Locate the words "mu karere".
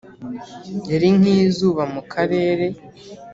1.93-2.65